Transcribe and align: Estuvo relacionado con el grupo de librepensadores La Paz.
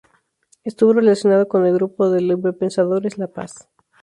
Estuvo 0.63 0.93
relacionado 0.93 1.47
con 1.47 1.63
el 1.67 1.75
grupo 1.75 2.09
de 2.09 2.21
librepensadores 2.21 3.19
La 3.19 3.27
Paz. 3.27 3.69